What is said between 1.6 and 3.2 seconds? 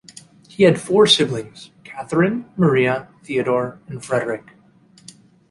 Catharine, Maria,